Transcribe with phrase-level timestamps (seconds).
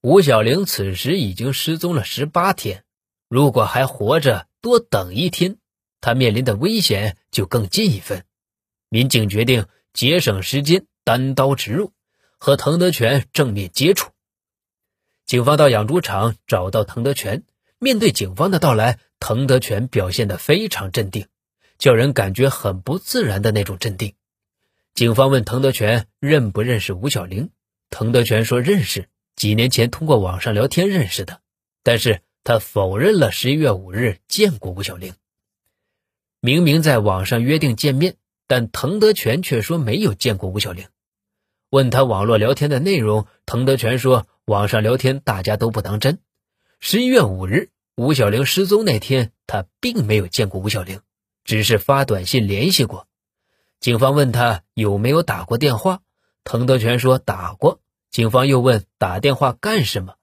[0.00, 2.84] 吴小玲此时已经失踪了十八天，
[3.28, 5.58] 如果还活着，多等一天，
[6.00, 8.24] 她面临的危险就更近一分。
[8.88, 11.92] 民警决定节省时间，单刀直入，
[12.38, 14.12] 和滕德全正面接触。
[15.26, 17.42] 警方到养猪场找到滕德全，
[17.80, 21.26] 面对警方的到来，滕德全表现得非常镇定，
[21.76, 24.14] 叫人感觉很不自然的那种镇定。
[24.94, 27.50] 警方问滕德全认不认识吴小玲，
[27.90, 29.08] 滕德全说认识，
[29.38, 31.40] 几年前通过网上聊天认识的，
[31.84, 35.14] 但是他否认了十一月五日见过吴小玲。
[36.40, 38.16] 明明在网上约定见面，
[38.48, 40.88] 但滕德全却说没有见过吴小玲。
[41.70, 44.26] 问他网络聊天的内容，滕德全说。
[44.44, 46.20] 网上聊天，大家都不当真。
[46.80, 51.02] 十一月五日，吴小玲失踪那天，他并没有见过吴小玲，
[51.44, 53.06] 只是发短信联系过。
[53.78, 56.00] 警方问他有没有打过电话，
[56.44, 57.80] 滕德全说打过。
[58.10, 60.14] 警方又问打电话干什么，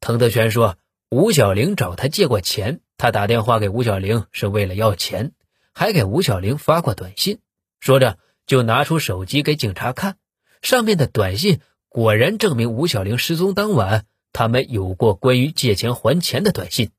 [0.00, 0.76] 滕德全说
[1.10, 5.32] 吴小玲找他借过钱，他打电话给吴小玲是为了要钱，
[5.72, 7.40] 还给吴小玲发过短信。
[7.78, 10.16] 说着就拿出手机给警察看，
[10.62, 11.60] 上面的短信。
[11.88, 16.90] 果然证明吴小玲失踪当晚，他们有过关于借钱还钱的短信。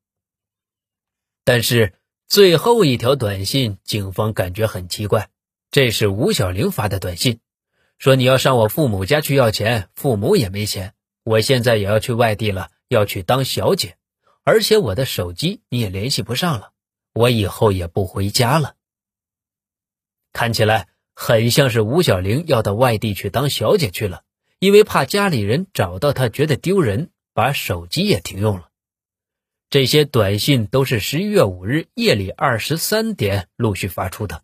[1.43, 1.93] 但是
[2.27, 5.29] 最后一条短信，警方感觉很奇怪。
[5.69, 7.39] 这是吴小玲发的短信，
[7.97, 10.93] 说你要上我父母家去要钱，父母也没钱。
[11.23, 13.97] 我现在也要去外地了，要去当小姐，
[14.43, 16.71] 而且我的手机你也联系不上了，
[17.13, 18.75] 我以后也不回家了。
[20.31, 24.23] 看起来很像是吴小玲要到外地去当小姐去了。
[24.59, 28.69] 因为怕家里人找到她觉得丢人，把手机也停用了。
[29.69, 34.41] 这些短信都是十一月五日夜里二十三点陆续发出的。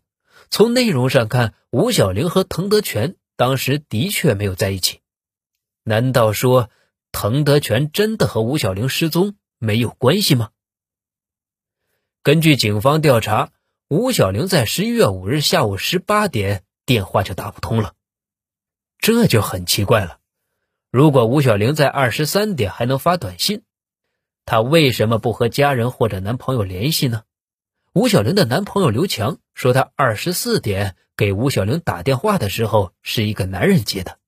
[0.50, 5.00] 从内容上看，吴小玲和滕德全当时的确没有在一起。
[5.82, 6.70] 难道说
[7.12, 10.50] 滕德全真的和吴小玲失踪没有关系吗？
[12.22, 13.52] 根据警方调查，
[13.88, 17.94] 吴小玲在十一月五日下午十八点电话就打不通了。
[18.98, 20.18] 这就很奇怪了。
[20.90, 23.62] 如果吴小玲在二十三点还能发短信，
[24.46, 27.24] 她为什么不和家人或者男朋友联系呢？
[27.92, 34.18] 吴小玲的男朋友刘强说，他二十四点给吴小玲打电话的时候是一个男人接的。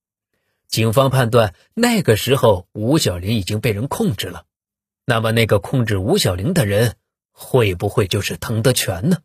[0.69, 4.47] 警方判断，那个时候吴小玲已经被人控制了。
[5.05, 6.97] 那么，那个控制吴小玲的人
[7.31, 9.19] 会不会就是滕德全呢？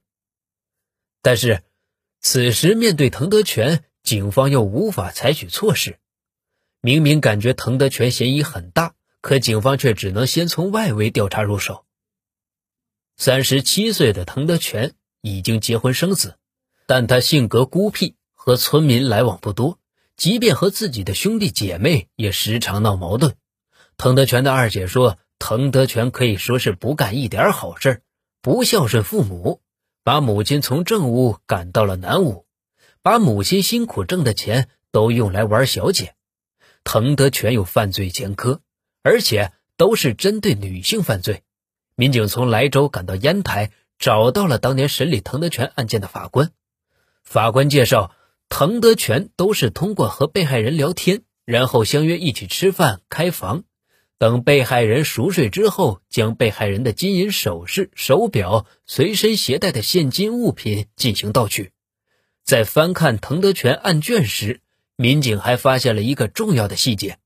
[1.21, 1.63] 但是，
[2.19, 3.83] 此时面对滕德全。
[4.03, 5.99] 警方又无法采取措施，
[6.81, 11.85] 明明感觉滕德全嫌疑很大，可警方却只能先从外围调查入手。
[13.15, 16.39] 三十七岁的滕德全已经结婚生子，
[16.91, 19.79] 但他性格孤僻，和村民来往不多，
[20.17, 23.37] 即便和自己的兄弟姐妹也时常闹矛盾。
[23.95, 28.01] 滕德全的二姐说，滕德全可以说是不干一点好事，
[28.41, 29.61] 不孝顺父母，
[30.03, 32.45] 把母亲从正屋赶到了南屋。
[33.01, 36.15] 把母亲辛苦挣的钱都用来玩小姐，
[36.83, 38.59] 滕德全有犯罪前科，
[39.01, 41.43] 而且都是针对女性犯罪。
[41.95, 46.51] 民警从莱州赶到烟台，找到了当年审理滕德全案件的法官。
[47.23, 48.11] 法官介绍，
[48.49, 53.63] 滕德全都是通过和被害人聊天，然后相约一起吃饭、开房，
[54.17, 61.71] 等被害人熟睡之后，将被害人的金银首饰、手表、随身携带的现金物品进行盗取。
[62.43, 64.61] 在翻看滕德全案卷时，
[64.97, 67.17] 民警还发现了一个重要的细节：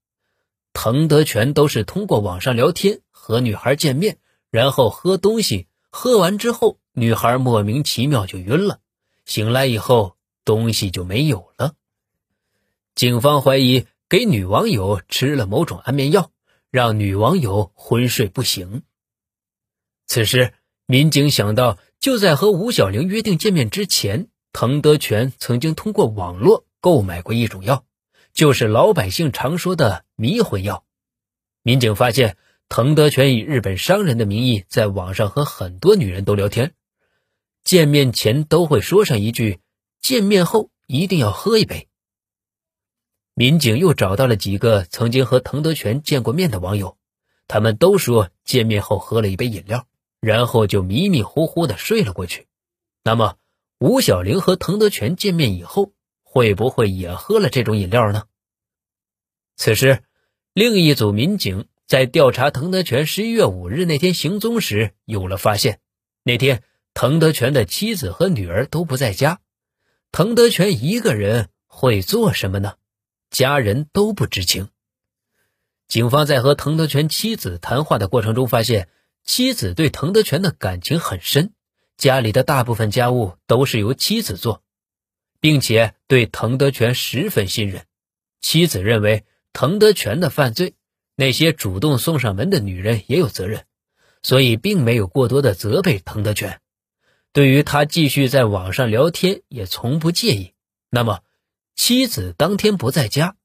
[0.74, 4.18] 滕德全都是通过网上聊天和女孩见面，
[4.52, 8.80] 然后喝东西，喝完之后，女孩莫名其妙就晕了，
[9.26, 10.16] 醒来以后
[10.46, 11.74] 东西就没有了。
[12.96, 16.32] 警方怀疑给女网友吃了某种安眠药，
[16.72, 18.84] 让女网友昏睡不醒。
[20.08, 20.54] 此时，
[20.86, 24.28] 民警想到，就在和吴小玲约定见面之前。
[24.54, 27.84] 滕德全曾经通过网络购买过一种药，
[28.34, 30.86] 就是老百姓常说的迷魂药。
[31.62, 32.38] 民警发现，
[32.70, 36.74] 滕德全以日本商人的名义在网上和很多女人都聊天，
[37.66, 39.60] 见面前都会说上一句
[40.00, 41.90] ：“见面后一定要喝一杯。”
[43.36, 46.98] 民警又找到了几个曾经和滕德全见过面的网友，
[47.48, 49.88] 他们都说见面后喝了一杯饮料，
[50.22, 52.48] 然后就迷迷糊糊的睡了过去。
[53.04, 53.36] 那么？
[53.78, 55.92] 吴小玲和滕德全见面以后，
[56.24, 58.24] 会不会也喝了这种饮料呢？
[59.58, 60.02] 此时，
[60.54, 65.82] 另一组民警在调查滕德全十一月五日那天行踪时有了发现。
[66.24, 66.64] 那天，
[66.96, 69.42] 滕德全的妻子和女儿都不在家，
[70.14, 72.76] 滕德全一个人会做什么呢？
[73.30, 74.70] 家人都不知情。
[75.90, 78.88] 警方在和滕德全妻子谈话的过程中发现，
[79.26, 81.52] 妻子对滕德全的感情很深，
[81.98, 84.64] 家里的大部分家务都是由妻子做，
[85.42, 87.84] 并且对滕德全十分信任。
[88.40, 90.76] 妻子认为滕德全的犯罪，
[91.18, 93.66] 那些主动送上门的女人也有责任，
[94.24, 96.62] 所以并没有过多的责备滕德全。
[97.36, 100.54] 对于他继续在网上聊天，也从不介意。
[100.90, 101.20] 那么，
[101.76, 103.36] 妻子当天不在家。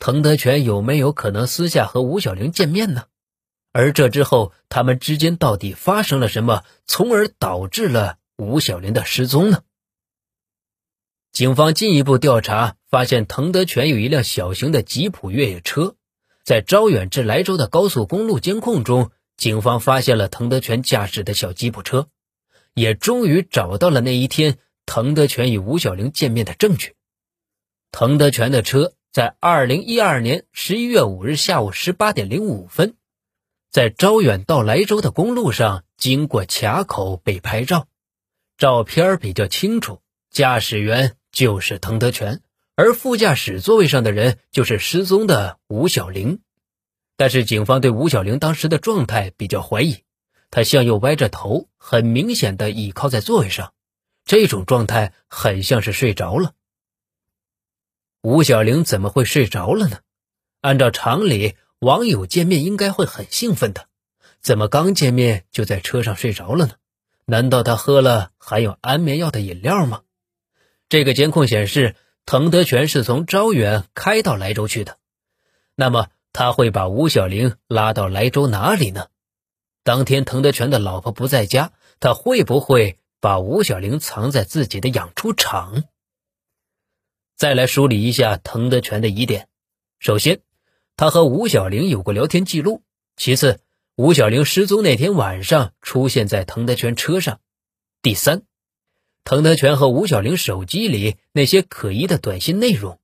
[0.00, 3.04] 滕德全有没有可能私下和吴小玲见面呢？
[3.70, 9.62] 而这之后，他们之间到底发生了什么，从而导致了吴小玲的失踪呢？
[11.30, 15.94] 警方进一步调查发现，滕德全有一辆小型的吉普越野车，
[16.42, 22.08] 在招远至莱州的高速公路监控中，警方发现了滕德全驾驶的小吉普车，
[22.76, 26.94] 也终于找到了那一天滕德全与吴小玲见面的证据。
[27.90, 28.92] 滕德全的车。
[29.12, 32.96] 在二零一二年十一月五日下午十八点零五分，
[33.70, 37.88] 在招远到莱州的公路上，经过卡口被拍照，
[38.58, 42.42] 照片比较清楚，驾驶员就是滕德全，
[42.74, 46.40] 而副驾驶座位上的人就是失踪的吴小玲。
[47.16, 50.02] 但是警方对吴小玲当时的状态比较怀疑，
[50.50, 53.72] 他向右歪着头，很明显的倚靠在座位上，
[54.24, 56.52] 这种状态很像是睡着了。
[58.22, 59.98] 吴小玲怎么会睡着了呢？
[60.60, 63.86] 按照常理，网友见面应该会很兴奋的，
[64.40, 66.72] 怎么刚见面就在车上睡着了呢？
[67.24, 70.02] 难道他喝了含有安眠药的饮料吗？
[70.88, 74.98] 这个监控显示，滕德全是从招远开到莱州去的。
[75.74, 79.08] 那么他会把吴小玲拉到莱州哪里呢？
[79.86, 85.84] 当天滕德全的老婆不在家，他会不会把吴小玲藏在自己的养猪场？
[87.36, 89.46] 再来梳理一下滕德全的疑点。
[90.00, 90.40] 首先，
[90.96, 92.82] 他和吴小玲有过聊天记录；
[93.16, 93.60] 其次，
[93.94, 97.36] 吴小玲失踪那天晚上出现在滕德全车上；
[98.02, 98.42] 第三，
[99.22, 102.98] 滕德全和吴小玲手机里那些可疑的短信内容，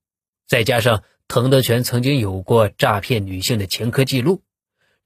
[0.49, 4.43] 再加上滕德全曾经有过诈骗女性的前科记录，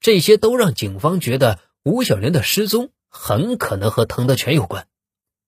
[0.00, 4.88] 这些都让警方觉得吴小玲的失踪很可能和滕德全有关。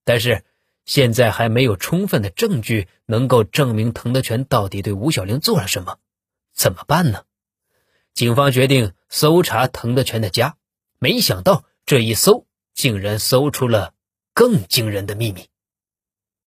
[0.05, 0.45] 但是，
[0.85, 5.99] 现在还没有充分的证据能够证明滕德全到底对吴小玲做了什么，
[6.55, 7.25] 怎么办呢？
[8.15, 10.55] 警方决定搜查滕德全的家，
[11.01, 13.93] 没想到这一搜竟然搜出了
[14.33, 15.49] 更惊人的秘密。